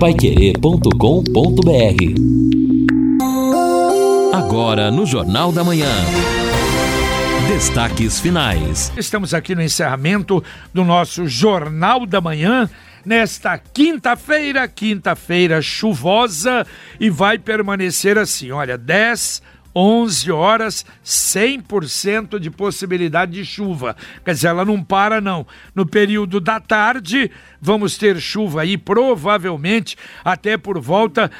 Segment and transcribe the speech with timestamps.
[0.00, 0.94] paiquerê.com.br
[4.32, 5.92] Agora no Jornal da Manhã.
[7.46, 8.90] Destaques finais.
[8.96, 10.42] Estamos aqui no encerramento
[10.72, 12.70] do nosso Jornal da Manhã
[13.04, 16.66] nesta quinta-feira, quinta-feira chuvosa
[16.98, 19.42] e vai permanecer assim, olha, 10
[19.74, 23.96] 11 horas, 100% de possibilidade de chuva.
[24.24, 25.46] Quer dizer, ela não para, não.
[25.74, 27.30] No período da tarde,
[27.60, 31.30] vamos ter chuva aí, provavelmente até por volta.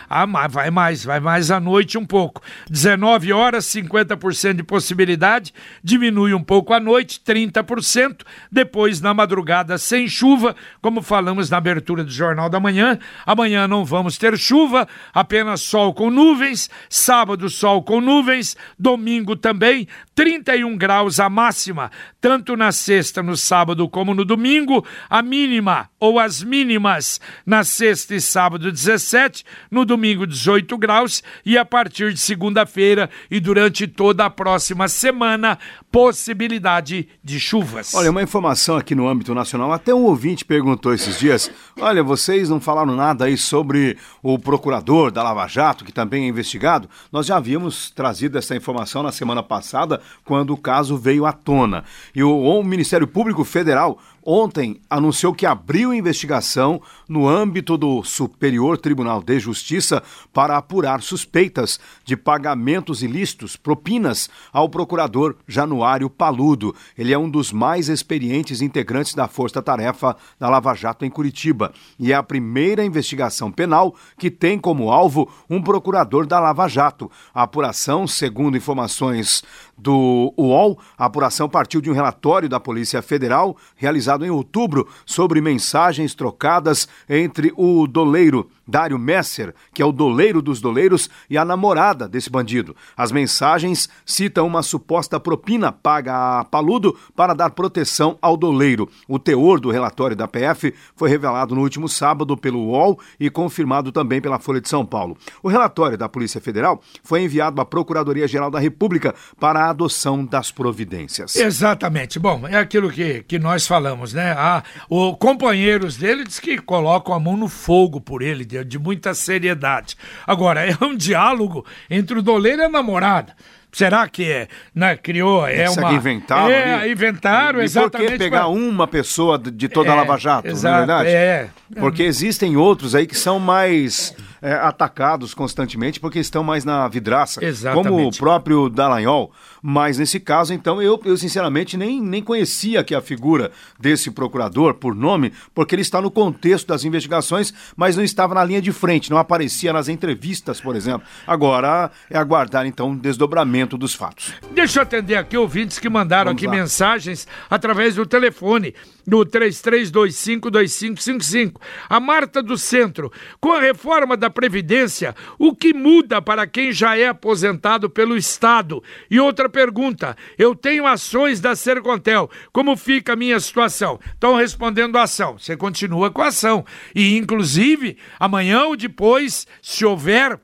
[0.50, 2.42] Vai mais, vai mais à noite um pouco.
[2.70, 5.52] 19 horas, 50% de possibilidade,
[5.82, 8.22] diminui um pouco à noite, 30%.
[8.50, 12.98] Depois, na madrugada, sem chuva, como falamos na abertura do Jornal da Manhã.
[13.26, 16.70] Amanhã não vamos ter chuva, apenas sol com nuvens.
[16.88, 23.36] Sábado, sol com nuvens nuvens, domingo também, 31 graus a máxima, tanto na sexta, no
[23.36, 29.84] sábado como no domingo, a mínima ou as mínimas na sexta e sábado 17, no
[29.84, 35.58] domingo 18 graus e a partir de segunda-feira e durante toda a próxima semana,
[35.90, 37.94] possibilidade de chuvas.
[37.94, 42.48] Olha, uma informação aqui no âmbito nacional, até um ouvinte perguntou esses dias, olha, vocês
[42.48, 46.88] não falaram nada aí sobre o procurador da Lava Jato, que também é investigado?
[47.12, 51.32] Nós já havíamos trazido trazido essa informação na semana passada, quando o caso veio à
[51.32, 51.84] tona.
[52.14, 58.78] E o, o Ministério Público Federal ontem anunciou que abriu investigação no âmbito do Superior
[58.78, 66.74] Tribunal de Justiça para apurar suspeitas de pagamentos ilícitos, propinas, ao procurador Januário Paludo.
[66.96, 71.72] Ele é um dos mais experientes integrantes da Força Tarefa da Lava Jato em Curitiba
[71.98, 77.10] e é a primeira investigação penal que tem como alvo um procurador da Lava Jato.
[77.34, 79.42] A apuração, segundo informações
[79.76, 85.40] do UOL, a apuração partiu de um relatório da Polícia Federal realizado em outubro sobre
[85.40, 91.44] mensagens trocadas entre o doleiro Dário Messer, que é o doleiro dos doleiros, e a
[91.44, 92.76] namorada desse bandido.
[92.96, 98.88] As mensagens citam uma suposta propina paga a Paludo para dar proteção ao doleiro.
[99.08, 103.90] O teor do relatório da PF foi revelado no último sábado pelo UOL e confirmado
[103.90, 105.16] também pela Folha de São Paulo.
[105.42, 110.52] O relatório da Polícia Federal foi enviado à Procuradoria-Geral da República para a adoção das
[110.52, 111.34] providências.
[111.34, 112.18] Exatamente.
[112.18, 114.34] Bom, é aquilo que, que nós falamos, né?
[114.36, 118.78] Ah, o companheiros dele diz que colocam a mão no fogo por ele, de de
[118.78, 119.96] muita seriedade.
[120.26, 123.34] Agora, é um diálogo entre o doleiro e a namorada.
[123.72, 125.92] Será que é, né, criou, é Isso uma...
[125.92, 126.92] inventaram É, ali?
[126.92, 128.08] inventaram, e, exatamente.
[128.08, 128.48] E por que pegar pra...
[128.48, 131.08] uma pessoa de toda é, a Lava Jato, exato, não é verdade?
[131.10, 131.48] É.
[131.78, 134.12] Porque existem outros aí que são mais
[134.42, 137.88] é, atacados constantemente porque estão mais na vidraça, Exatamente.
[137.88, 139.32] como o próprio Dallagnol.
[139.62, 144.74] Mas nesse caso, então, eu, eu sinceramente nem, nem conhecia que a figura desse procurador
[144.74, 148.72] por nome, porque ele está no contexto das investigações, mas não estava na linha de
[148.72, 151.06] frente, não aparecia nas entrevistas, por exemplo.
[151.26, 154.32] Agora é aguardar então o desdobramento dos fatos.
[154.52, 156.54] Deixa eu atender aqui ouvintes que mandaram Vamos aqui lá.
[156.54, 158.74] mensagens através do telefone
[159.10, 161.60] do 33252555.
[161.88, 163.10] A Marta do Centro,
[163.40, 168.80] com a reforma da Previdência, o que muda para quem já é aposentado pelo Estado?
[169.10, 173.98] E outra pergunta, eu tenho ações da Sercontel, como fica a minha situação?
[174.14, 176.64] Estão respondendo a ação, você continua com a ação.
[176.94, 180.38] E, inclusive, amanhã ou depois, se houver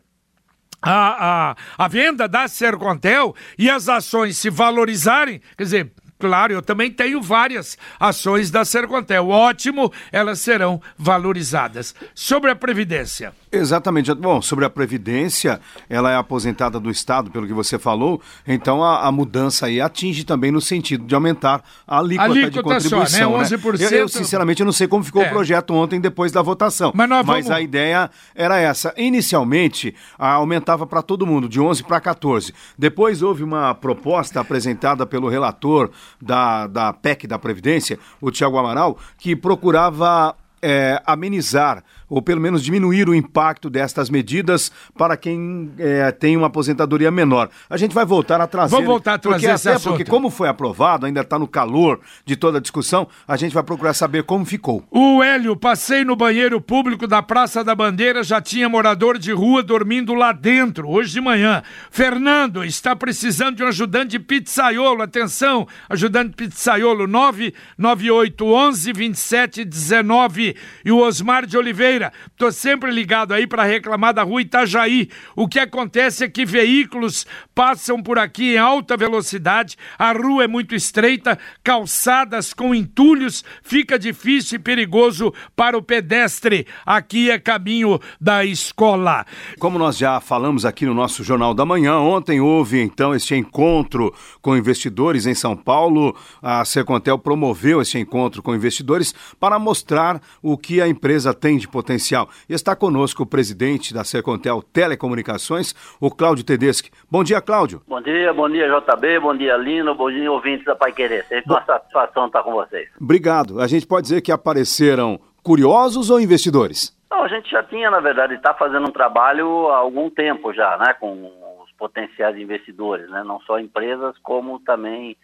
[0.82, 6.62] a, a, a venda da Sercontel e as ações se valorizarem, quer dizer, Claro, eu
[6.62, 9.28] também tenho várias ações da Sercontel.
[9.28, 11.94] Ótimo, elas serão valorizadas.
[12.14, 13.34] Sobre a Previdência.
[13.52, 14.12] Exatamente.
[14.14, 19.06] Bom, sobre a Previdência, ela é aposentada do Estado, pelo que você falou, então a,
[19.06, 23.30] a mudança aí atinge também no sentido de aumentar a alíquota, Alíquota de contribuição.
[23.32, 23.44] só, né?
[23.44, 23.80] 11%.
[23.92, 25.26] Eu, eu, sinceramente, não sei como ficou É.
[25.26, 26.92] o projeto ontem depois da votação.
[26.94, 28.92] Mas nós vamos- a ideia era essa.
[28.96, 32.52] Inicialmente, aumentava para todo mundo, de 11 para 14.
[32.78, 38.98] Depois houve uma proposta apresentada pelo relator da, da PEC da Previdência, o Tiago Amaral,
[39.18, 46.10] que procurava é, amenizar ou pelo menos diminuir o impacto destas medidas para quem é,
[46.10, 47.50] tem uma aposentadoria menor.
[47.68, 48.70] A gente vai voltar a trazer.
[48.72, 49.90] Vamos voltar a trazer porque, esse até assunto.
[49.90, 53.62] porque como foi aprovado, ainda está no calor de toda a discussão, a gente vai
[53.62, 54.84] procurar saber como ficou.
[54.90, 59.62] O Hélio, passei no banheiro público da Praça da Bandeira, já tinha morador de rua
[59.62, 61.62] dormindo lá dentro, hoje de manhã.
[61.90, 65.02] Fernando, está precisando de um ajudante de pizzaiolo.
[65.02, 70.46] Atenção, ajudante de pizzaiolo 99811 2719.
[70.46, 70.56] Itajaí.
[70.84, 71.95] E o Osmar de Oliveira,
[72.36, 75.08] tô sempre ligado aí para reclamar da rua Itajaí.
[75.34, 80.46] O que acontece é que veículos passam por aqui em alta velocidade, a rua é
[80.46, 86.66] muito estreita, calçadas com entulhos, fica difícil e perigoso para o pedestre.
[86.84, 89.24] Aqui é caminho da escola.
[89.58, 94.14] Como nós já falamos aqui no nosso Jornal da Manhã, ontem houve então este encontro
[94.42, 96.14] com investidores em São Paulo.
[96.42, 101.66] A Sercontel promoveu esse encontro com investidores para mostrar o que a empresa tem de
[101.66, 102.28] potencial.
[102.50, 106.90] Está conosco o presidente da Sercontel Telecomunicações, o Cláudio Tedeschi.
[107.10, 107.80] Bom dia, Cláudio.
[107.86, 111.24] Bom dia, bom dia, JB, bom dia, Lino, bom dia, ouvintes da Pai Querer.
[111.30, 112.90] É uma satisfação estar com vocês.
[113.00, 113.60] Obrigado.
[113.60, 116.94] A gente pode dizer que apareceram curiosos ou investidores?
[117.08, 120.76] Não, a gente já tinha, na verdade, está fazendo um trabalho há algum tempo já,
[120.76, 121.32] né, com
[121.62, 125.16] os potenciais investidores, né, não só empresas, como também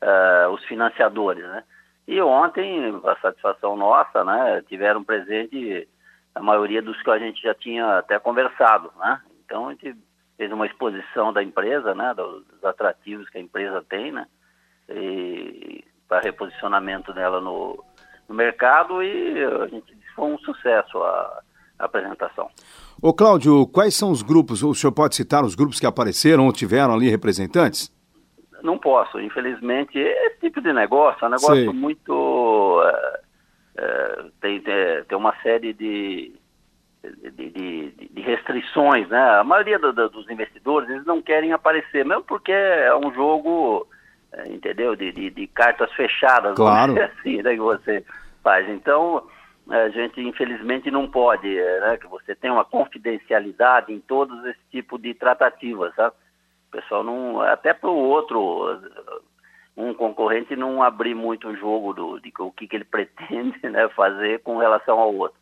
[0.00, 1.64] uh, os financiadores, né.
[2.06, 5.88] E ontem, a satisfação nossa, né, tiveram presente
[6.34, 9.20] a maioria dos que a gente já tinha até conversado, né.
[9.44, 9.96] Então, a gente
[10.36, 14.26] fez uma exposição da empresa, né, dos atrativos que a empresa tem, né,
[16.08, 17.82] para reposicionamento dela no,
[18.28, 21.42] no mercado e a gente foi um sucesso a,
[21.78, 22.48] a apresentação.
[23.00, 26.52] Ô Cláudio, quais são os grupos, o senhor pode citar os grupos que apareceram ou
[26.52, 27.92] tiveram ali representantes?
[28.62, 31.72] Não posso, infelizmente, esse tipo de negócio é um negócio Sei.
[31.72, 32.82] muito...
[32.82, 33.20] É,
[33.76, 36.32] é, tem, tem, tem uma série de,
[37.32, 39.20] de, de, de, restrições, né?
[39.38, 43.86] A maioria do, do, dos investidores, eles não querem aparecer, mesmo porque é um jogo,
[44.32, 44.96] é, entendeu?
[44.96, 46.94] De, de, de, cartas fechadas, claro.
[47.02, 47.54] assim, né?
[47.54, 48.04] Que você
[48.42, 48.68] faz.
[48.68, 49.26] Então,
[49.70, 54.60] a gente infelizmente não pode, é, né, que você tem uma confidencialidade em todos esse
[54.70, 56.14] tipo de tratativas, sabe?
[56.68, 58.80] O pessoal não, até para o outro,
[59.76, 63.88] um concorrente não abrir muito o jogo do, de o que, que ele pretende né,
[63.90, 65.38] fazer com relação ao outro.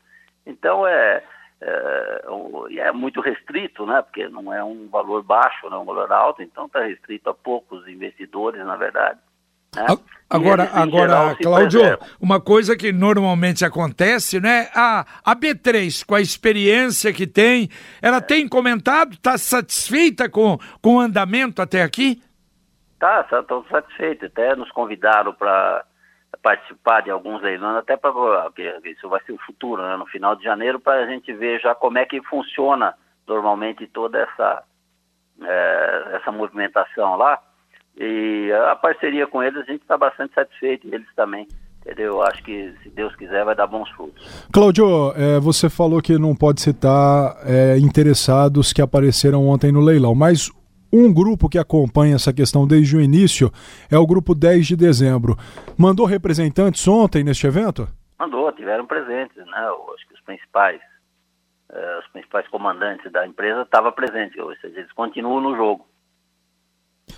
[0.46, 1.22] Então é,
[1.64, 4.02] é, é, muito restrito, né?
[4.02, 7.34] Porque não é um valor baixo, não é um valor alto, então está restrito a
[7.34, 9.18] poucos investidores, na verdade.
[9.74, 9.86] Né?
[10.28, 14.68] Agora, agora Cláudio, uma coisa que normalmente acontece, né?
[14.74, 17.68] A, a B3, com a experiência que tem,
[18.00, 18.20] ela é.
[18.20, 22.22] tem comentado, está satisfeita com, com o andamento até aqui?
[22.98, 24.26] Tá, estou tá, satisfeito.
[24.26, 25.84] Até nos convidaram para
[26.42, 28.10] participar de alguns leilões, até para
[28.84, 29.96] isso vai ser o futuro, né?
[29.96, 32.94] No final de janeiro, para a gente ver já como é que funciona
[33.26, 34.62] normalmente toda essa,
[35.42, 37.38] é, essa movimentação lá.
[37.96, 41.46] E a parceria com eles, a gente está bastante satisfeito, e eles também.
[41.80, 42.12] Entendeu?
[42.12, 44.46] Eu acho que, se Deus quiser, vai dar bons frutos.
[44.52, 50.14] Cláudio, é, você falou que não pode citar é, interessados que apareceram ontem no leilão,
[50.14, 50.50] mas
[50.92, 53.50] um grupo que acompanha essa questão desde o início
[53.90, 55.36] é o grupo 10 de dezembro.
[55.78, 57.88] Mandou representantes ontem neste evento?
[58.18, 59.66] Mandou, tiveram presentes, né?
[59.66, 60.80] Eu acho que os principais,
[61.70, 65.86] uh, os principais comandantes da empresa estavam presentes, ou seja, eles continuam no jogo.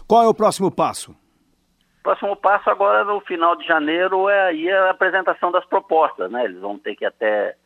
[0.06, 1.10] Qual é o próximo passo?
[2.00, 6.44] O próximo passo agora no final de janeiro é aí a apresentação das propostas, né?
[6.44, 7.56] Eles vão ter que até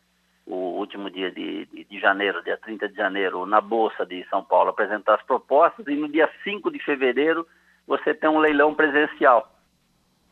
[0.49, 4.43] o último dia de, de, de, janeiro, dia 30 de janeiro, na Bolsa de São
[4.43, 7.45] Paulo, apresentar as propostas e no dia 5 de fevereiro
[7.87, 9.55] você tem um leilão presencial,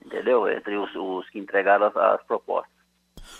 [0.04, 0.50] entendeu?
[0.50, 2.72] Entre os, os que entregaram as, as propostas.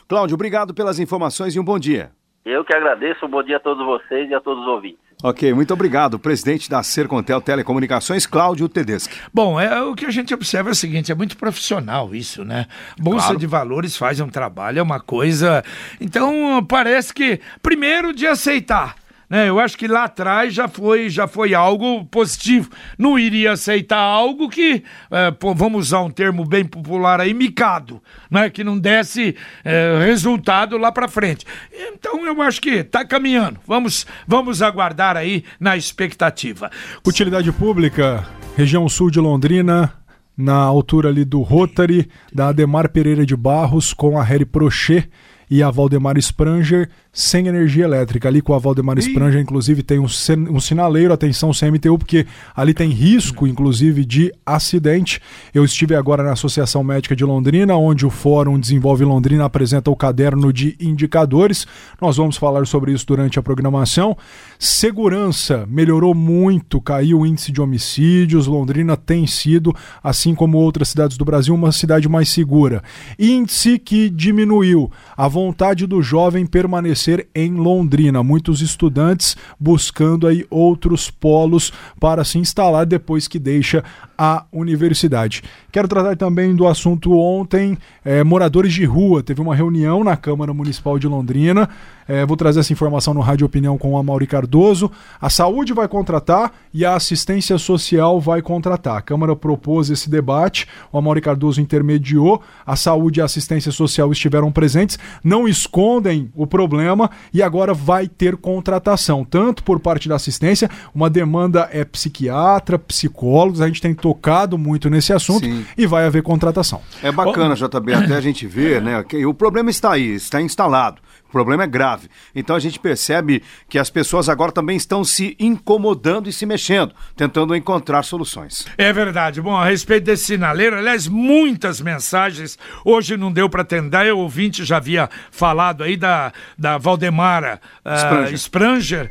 [0.08, 2.12] Cláudio, obrigado pelas informações e um bom dia.
[2.46, 5.07] Eu que agradeço, um bom dia a todos vocês e a todos os ouvintes.
[5.24, 6.20] Ok, muito obrigado.
[6.20, 9.10] Presidente da Sercontel Telecomunicações, Cláudio Tedeschi.
[9.34, 12.68] Bom, é, o que a gente observa é o seguinte, é muito profissional isso, né?
[13.00, 13.40] Bolsa claro.
[13.40, 15.64] de Valores faz um trabalho, é uma coisa...
[16.00, 18.96] Então, parece que, primeiro, de aceitar
[19.30, 19.50] né?
[19.50, 22.70] Eu acho que lá atrás já foi, já foi algo positivo.
[22.98, 28.02] Não iria aceitar algo que, é, pô, vamos usar um termo bem popular aí, micado,
[28.30, 28.50] né?
[28.50, 31.46] Que não desse é, resultado lá para frente.
[31.74, 33.60] Então eu acho que está caminhando.
[33.66, 36.72] Vamos, vamos aguardar aí na expectativa.
[37.06, 39.94] Utilidade pública, região sul de Londrina,
[40.38, 45.10] na altura ali do Rotary, da Ademar Pereira de Barros com a Harry Prochet
[45.50, 48.28] e a Valdemar Spranger sem energia elétrica.
[48.28, 50.06] Ali com a Valdemar Spranger, inclusive, tem um,
[50.52, 55.20] um sinaleiro, atenção CMTU, porque ali tem risco, inclusive, de acidente.
[55.54, 59.96] Eu estive agora na Associação Médica de Londrina, onde o Fórum Desenvolve Londrina apresenta o
[59.96, 61.66] caderno de indicadores.
[62.00, 64.16] Nós vamos falar sobre isso durante a programação.
[64.60, 68.46] Segurança melhorou muito, caiu o índice de homicídios.
[68.46, 72.84] Londrina tem sido, assim como outras cidades do Brasil, uma cidade mais segura.
[73.18, 74.92] Índice que diminuiu.
[75.16, 78.24] A vontade do jovem permanecer em Londrina.
[78.24, 83.84] Muitos estudantes buscando aí outros polos para se instalar depois que deixa
[84.18, 85.44] à universidade.
[85.72, 89.22] Quero tratar também do assunto ontem, é, moradores de rua.
[89.22, 91.70] Teve uma reunião na Câmara Municipal de Londrina.
[92.08, 94.90] É, vou trazer essa informação no Rádio Opinião com a Mauri Cardoso.
[95.20, 98.98] A saúde vai contratar e a assistência social vai contratar.
[98.98, 104.12] A Câmara propôs esse debate, o Mauri Cardoso intermediou, a saúde e a assistência social
[104.12, 110.16] estiveram presentes, não escondem o problema e agora vai ter contratação, tanto por parte da
[110.16, 115.66] assistência, uma demanda é psiquiatra, psicólogos, a gente tem tocado muito nesse assunto Sim.
[115.78, 116.80] e vai haver contratação.
[117.04, 119.04] É bacana, JB, até a gente ver, né?
[119.28, 121.02] O problema está aí, está instalado.
[121.28, 122.10] O problema é grave.
[122.34, 126.94] Então a gente percebe que as pessoas agora também estão se incomodando e se mexendo,
[127.16, 128.66] tentando encontrar soluções.
[128.78, 129.42] É verdade.
[129.42, 132.58] Bom, a respeito desse sinaleiro, aliás, muitas mensagens.
[132.86, 138.34] Hoje não deu para atender, o ouvinte já havia falado aí da, da Valdemara uh,
[138.34, 139.10] Spranger,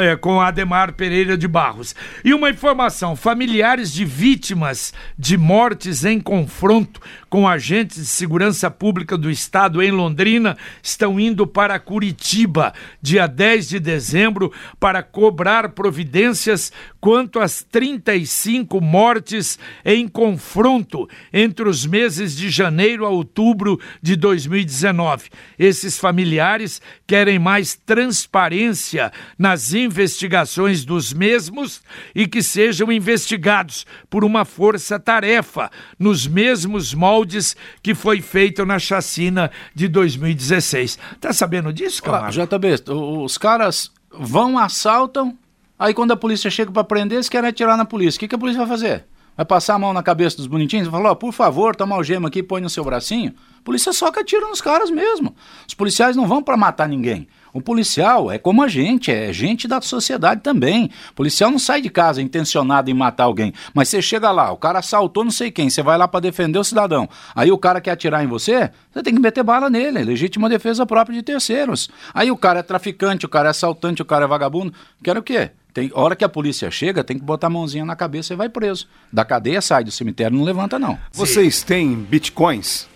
[0.00, 1.94] eh, com Ademar Pereira de Barros.
[2.24, 9.16] E uma informação: familiares de vítimas de mortes em confronto com agentes de segurança pública
[9.16, 16.72] do Estado em Londrina estão indo para Curitiba, dia 10 de dezembro, para cobrar providências
[17.00, 25.28] quanto às 35 mortes em confronto entre os meses de janeiro a outubro de 2019.
[25.58, 31.80] Esses familiares querem mais transparência nas investigações dos mesmos
[32.14, 39.50] e que sejam investigados por uma força-tarefa nos mesmos moldes que foi feito na chacina
[39.74, 40.98] de 2016.
[41.18, 42.30] Tá sabendo disso, Camargo?
[42.30, 45.34] JB, os caras vão, assaltam,
[45.78, 48.18] aí quando a polícia chega para prender, eles querem atirar na polícia.
[48.18, 49.06] O que, que a polícia vai fazer?
[49.38, 51.96] Vai passar a mão na cabeça dos bonitinhos e falar, ó, oh, por favor, toma
[51.96, 53.32] o gema aqui põe no seu bracinho?
[53.60, 55.32] A polícia só que atira nos caras mesmo.
[55.64, 57.28] Os policiais não vão para matar ninguém.
[57.52, 60.90] O policial é como a gente, é gente da sociedade também.
[61.12, 63.52] O policial não sai de casa intencionado em matar alguém.
[63.72, 66.58] Mas você chega lá, o cara assaltou não sei quem, você vai lá para defender
[66.58, 67.08] o cidadão.
[67.32, 70.00] Aí o cara quer atirar em você, você tem que meter bala nele.
[70.00, 71.88] É legítima defesa própria de terceiros.
[72.12, 74.74] Aí o cara é traficante, o cara é assaltante, o cara é vagabundo.
[75.00, 75.52] Quer o quê?
[75.72, 78.48] Tem hora que a polícia chega, tem que botar a mãozinha na cabeça e vai
[78.48, 78.88] preso.
[79.12, 80.98] Da cadeia sai, do cemitério não levanta, não.
[81.12, 82.88] Vocês têm bitcoins?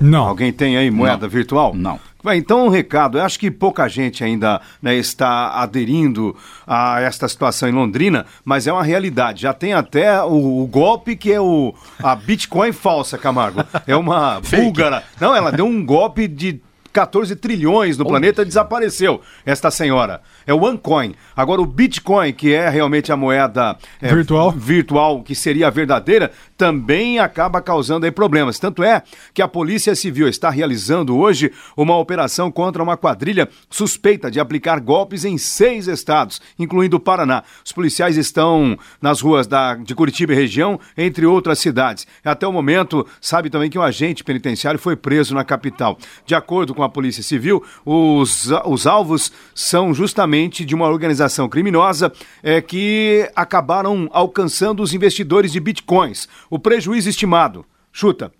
[0.00, 0.26] Não.
[0.26, 1.28] Alguém tem aí moeda não.
[1.28, 1.74] virtual?
[1.74, 1.98] Não.
[2.34, 3.18] Então, um recado.
[3.18, 8.66] Eu acho que pouca gente ainda né, está aderindo a esta situação em Londrina, mas
[8.66, 9.42] é uma realidade.
[9.42, 13.64] Já tem até o, o golpe que é o a Bitcoin falsa, Camargo.
[13.86, 15.04] É uma búlgara.
[15.20, 16.60] Não, ela deu um golpe de
[16.92, 20.20] 14 trilhões do planeta desapareceu esta senhora.
[20.46, 21.14] É o OneCoin.
[21.36, 24.50] Agora o Bitcoin, que é realmente a moeda é, virtual.
[24.50, 28.58] virtual, que seria a verdadeira, também acaba causando aí problemas.
[28.58, 29.00] Tanto é
[29.32, 34.80] que a Polícia Civil está realizando hoje uma operação contra uma quadrilha suspeita de aplicar
[34.80, 37.44] golpes em seis estados, incluindo o Paraná.
[37.64, 42.08] Os policiais estão nas ruas da, de Curitiba e região, entre outras cidades.
[42.24, 45.96] Até o momento, sabe também que um agente penitenciário foi preso na capital.
[46.26, 52.12] De acordo com a Polícia Civil, os, os alvos são justamente de uma organização criminosa
[52.42, 56.26] é, que acabaram alcançando os investidores de bitcoins.
[56.50, 58.32] O prejuízo estimado, chuta,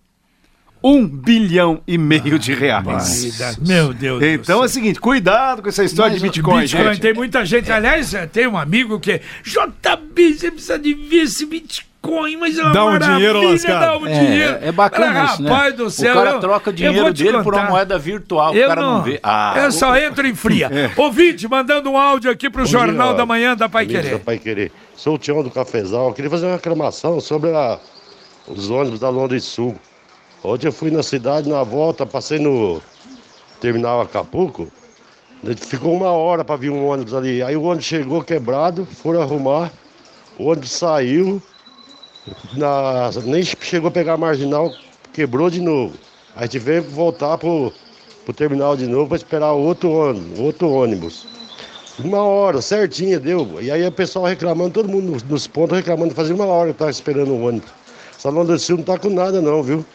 [0.83, 3.59] um bilhão e meio de reais.
[3.59, 7.01] Meu Deus Então é o seguinte, cuidado com essa história Mas, de Bitcoin, Bitcoin, gente.
[7.01, 12.37] Tem muita gente, aliás, tem um amigo que JB, você precisa de ver esse Bitcoin,
[12.37, 13.81] mas é uma dá um dinheiro lascado.
[13.81, 14.59] Dá um é, dinheiro.
[14.63, 15.51] É, bacana Olha, isso, né?
[15.51, 16.13] Rapaz do céu.
[16.13, 17.45] O cara eu, troca dinheiro dele contar.
[17.45, 19.19] por uma moeda virtual, eu o cara não, não vê.
[19.23, 20.71] Ah, eu só entro em fria.
[20.73, 20.91] é.
[20.97, 24.13] Ouvinte, mandando um áudio aqui pro Bom Jornal dia, da Manhã da Pai Querer.
[24.13, 24.71] Da Pai Querer.
[24.95, 26.09] Sou o Tião do Cafezal.
[26.09, 27.79] Eu queria fazer uma reclamação sobre a,
[28.49, 29.77] os ônibus da Londres Sul.
[30.43, 32.81] Ontem eu fui na cidade, na volta, passei no
[33.61, 34.69] terminal Acapulco.
[35.57, 37.43] Ficou uma hora para vir um ônibus ali.
[37.43, 39.73] Aí o ônibus chegou quebrado, foram arrumar.
[40.39, 41.43] O ônibus saiu,
[42.55, 44.73] na, nem chegou a pegar a marginal,
[45.13, 45.97] quebrou de novo.
[46.37, 47.73] Aí tivemos que voltar pro,
[48.37, 51.27] terminal de novo para esperar outro ônibus, outro ônibus.
[51.99, 53.61] Uma hora, certinha, deu.
[53.61, 56.75] E aí o pessoal reclamando, todo mundo nos, nos pontos reclamando, fazia uma hora que
[56.77, 57.78] estava esperando o ônibus.
[58.19, 59.87] Salão do Sul não tá com nada não, viu?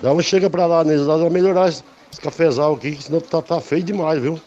[0.00, 3.42] Dá uma chega pra lá, neles lá, vai melhorar esse, esse cafezal aqui, senão tá,
[3.42, 4.40] tá feio demais, viu?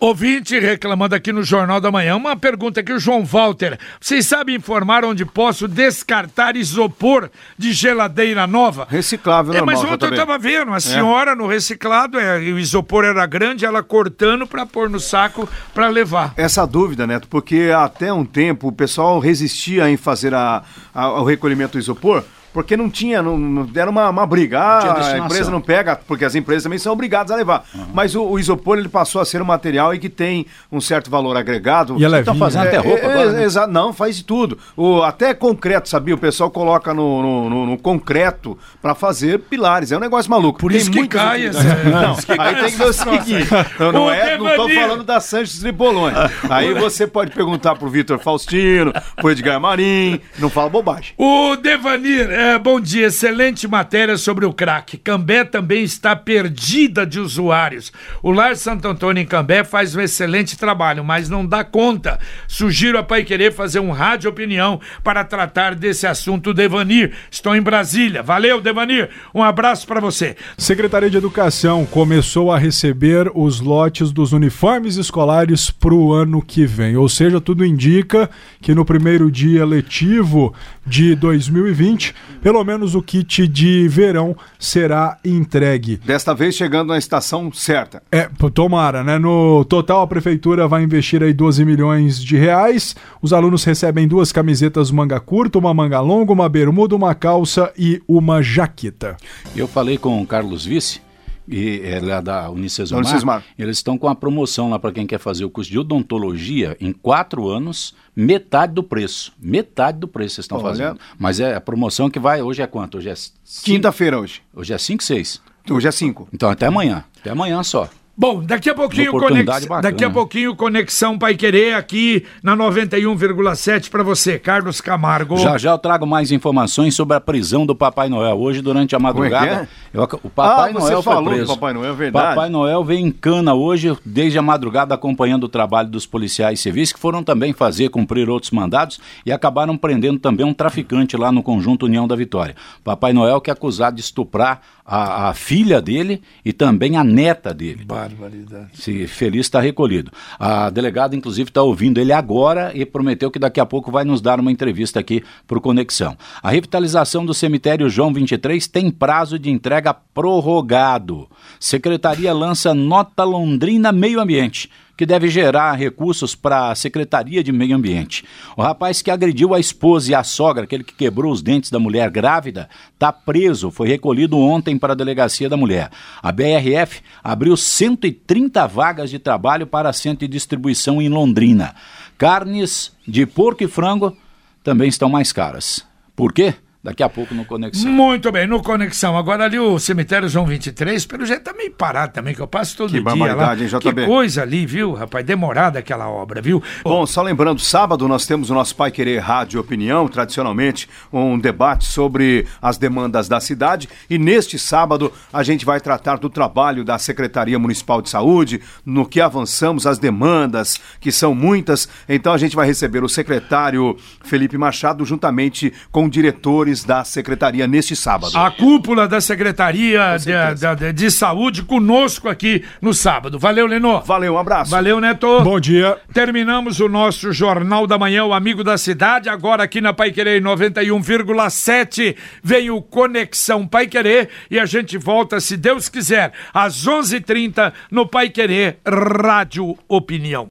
[0.00, 2.16] Ouvinte reclamando aqui no Jornal da Manhã.
[2.16, 3.78] Uma pergunta aqui, o João Walter.
[4.00, 8.86] Vocês sabem informar onde posso descartar isopor de geladeira nova?
[8.90, 11.34] Reciclável, é, normal, Mas ontem eu estava vendo, a senhora é.
[11.34, 16.34] no reciclado, é, o isopor era grande, ela cortando para pôr no saco para levar.
[16.36, 21.24] Essa dúvida, Neto, porque até um tempo o pessoal resistia em fazer a, a, o
[21.24, 22.24] recolhimento do isopor
[22.54, 24.58] porque não tinha, não, não era uma, uma briga.
[24.60, 27.64] Ah, a empresa não pega, porque as empresas também são obrigadas a levar.
[27.92, 31.10] Mas o, o isopor ele passou a ser um material e que tem um certo
[31.10, 31.94] valor agregado.
[31.98, 32.68] E é Estão levinho, fazendo né?
[32.68, 33.66] até roupa É, agora, é, né?
[33.68, 34.56] não, faz de tudo.
[34.76, 36.14] O, até concreto, sabia?
[36.14, 39.90] O pessoal coloca no, no, no- no concreto pra fazer pilares.
[39.90, 40.60] É um negócio maluco.
[40.60, 43.48] Por Tem isso que cai essa- Não, que aí tem que ver o seguinte.
[43.92, 44.80] não, é, não tô Devanir.
[44.80, 46.14] falando da Sanches Tripolone.
[46.48, 50.20] Aí você pode perguntar pro Vitor Faustino, pro Edgar Marim.
[50.38, 51.14] Não fala bobagem.
[51.18, 54.98] O Devanir, é, bom dia, excelente matéria sobre o crack.
[54.98, 57.90] Cambé também está perdida de usuários.
[58.22, 62.18] O Lar Santo Antônio em Cambé faz um excelente trabalho, mas não dá conta.
[62.46, 67.12] Sugiro a Pai Querer fazer um rádio opinião para tratar desse assunto, Devanir.
[67.30, 68.22] Estou em Brasília.
[68.22, 69.08] Valeu, Devanir.
[69.34, 70.36] Um abraço para você.
[70.58, 76.66] Secretaria de Educação começou a receber os lotes dos uniformes escolares para o ano que
[76.66, 76.94] vem.
[76.94, 78.28] Ou seja, tudo indica
[78.60, 80.54] que no primeiro dia letivo
[80.86, 85.96] de 2020, pelo menos o kit de verão será entregue.
[86.04, 88.02] Desta vez chegando na estação certa.
[88.10, 89.18] É, tomara, né?
[89.18, 92.94] No total, a prefeitura vai investir aí 12 milhões de reais.
[93.20, 98.02] Os alunos recebem duas camisetas manga curta, uma manga longa, uma bermuda, uma calça e
[98.06, 99.16] uma jaqueta.
[99.56, 101.00] Eu falei com o Carlos Vice,
[101.46, 103.02] e é da Unicesumar.
[103.02, 103.44] Unicesumar.
[103.58, 106.92] Eles estão com a promoção lá para quem quer fazer o curso de odontologia em
[106.92, 109.32] quatro anos, metade do preço.
[109.38, 110.68] Metade do preço vocês estão Olha.
[110.68, 111.00] fazendo.
[111.18, 112.98] Mas é a promoção que vai, hoje é quanto?
[112.98, 113.14] Hoje é
[113.62, 114.42] Quinta-feira hoje.
[114.54, 115.40] Hoje é 5, 6.
[115.70, 116.28] Hoje é 5.
[116.32, 117.04] Então até amanhã.
[117.20, 117.88] Até amanhã só.
[118.16, 119.66] Bom, daqui a pouquinho, conex...
[119.82, 125.36] daqui a pouquinho Conexão Pai Querer aqui na 91,7 para você, Carlos Camargo.
[125.36, 128.38] Já já eu trago mais informações sobre a prisão do Papai Noel.
[128.38, 131.32] Hoje, durante a madrugada, Como é que eu o Papai Ah, você Noel falou foi
[131.32, 131.54] do preso.
[131.54, 132.26] Papai Noel, é verdade.
[132.28, 136.92] Papai Noel veio em cana hoje, desde a madrugada, acompanhando o trabalho dos policiais civis,
[136.92, 141.42] que foram também fazer cumprir outros mandados e acabaram prendendo também um traficante lá no
[141.42, 142.54] conjunto União da Vitória.
[142.84, 147.54] Papai Noel que é acusado de estuprar a, a filha dele e também a neta
[147.54, 147.84] dele.
[148.08, 148.70] Barbaridade.
[148.74, 150.10] Se feliz está recolhido.
[150.38, 154.20] A delegada, inclusive, está ouvindo ele agora e prometeu que daqui a pouco vai nos
[154.20, 156.16] dar uma entrevista aqui para o Conexão.
[156.42, 161.28] A revitalização do cemitério João 23 tem prazo de entrega prorrogado.
[161.58, 164.70] Secretaria lança nota Londrina Meio Ambiente.
[164.96, 168.24] Que deve gerar recursos para a Secretaria de Meio Ambiente.
[168.56, 171.80] O rapaz que agrediu a esposa e a sogra, aquele que quebrou os dentes da
[171.80, 173.70] mulher grávida, está preso.
[173.70, 175.90] Foi recolhido ontem para a delegacia da mulher.
[176.22, 181.74] A BRF abriu 130 vagas de trabalho para centro de distribuição em Londrina.
[182.16, 184.16] Carnes de porco e frango
[184.62, 185.84] também estão mais caras.
[186.14, 186.54] Por quê?
[186.84, 187.90] Daqui a pouco no Conexão.
[187.90, 189.16] Muito bem, no Conexão.
[189.16, 192.76] Agora ali o cemitério João 23, pelo jeito tá meio parado também, que eu passo
[192.76, 193.16] todo Que dia lá.
[193.16, 194.04] barbaridade, hein, Que JB?
[194.04, 195.24] coisa ali, viu, rapaz?
[195.24, 196.62] Demorada aquela obra, viu?
[196.82, 201.86] Bom, só lembrando, sábado nós temos o nosso Pai Querer Rádio Opinião, tradicionalmente um debate
[201.86, 203.88] sobre as demandas da cidade.
[204.10, 209.06] E neste sábado a gente vai tratar do trabalho da Secretaria Municipal de Saúde, no
[209.06, 211.88] que avançamos, as demandas, que são muitas.
[212.06, 217.94] Então a gente vai receber o secretário Felipe Machado, juntamente com diretores da secretaria neste
[217.94, 218.36] sábado.
[218.36, 220.32] A cúpula da Secretaria de,
[220.76, 223.38] de- de Saúde conosco aqui no sábado.
[223.38, 224.00] Valeu, Lenô.
[224.00, 224.70] Valeu, um abraço.
[224.70, 225.42] Valeu, Neto.
[225.42, 225.96] Bom dia.
[226.12, 229.28] Terminamos o nosso Jornal da Manhã, o Amigo da Cidade.
[229.28, 235.40] Agora aqui na Pai Querer 91,7 vem o Conexão Pai Querer e a gente volta,
[235.40, 240.46] se Deus quiser, às 11h30 no Pai Querer Rádio Opinião.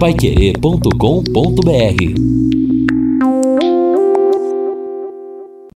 [0.00, 2.61] Paiquerê.com.br